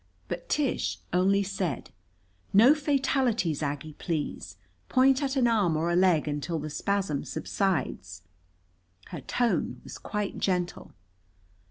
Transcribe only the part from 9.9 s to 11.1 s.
quite gentle.